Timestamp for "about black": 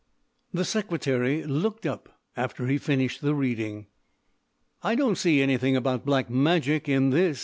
5.75-6.27